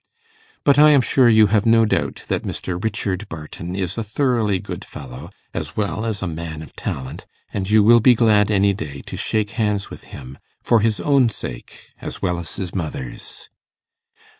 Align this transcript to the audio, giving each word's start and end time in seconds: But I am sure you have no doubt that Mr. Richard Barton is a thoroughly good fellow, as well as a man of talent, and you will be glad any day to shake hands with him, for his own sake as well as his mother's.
But 0.63 0.79
I 0.79 0.89
am 0.89 1.01
sure 1.01 1.29
you 1.29 1.45
have 1.53 1.67
no 1.67 1.85
doubt 1.85 2.23
that 2.27 2.41
Mr. 2.41 2.83
Richard 2.83 3.29
Barton 3.29 3.75
is 3.75 3.99
a 3.99 4.03
thoroughly 4.03 4.57
good 4.57 4.83
fellow, 4.83 5.29
as 5.53 5.77
well 5.77 6.07
as 6.07 6.23
a 6.23 6.27
man 6.27 6.63
of 6.63 6.75
talent, 6.75 7.27
and 7.53 7.69
you 7.69 7.83
will 7.83 7.99
be 7.99 8.15
glad 8.15 8.49
any 8.49 8.73
day 8.73 9.01
to 9.01 9.15
shake 9.15 9.51
hands 9.61 9.91
with 9.91 10.05
him, 10.05 10.39
for 10.63 10.79
his 10.79 10.99
own 10.99 11.29
sake 11.29 11.89
as 12.01 12.19
well 12.19 12.39
as 12.39 12.55
his 12.55 12.73
mother's. 12.73 13.51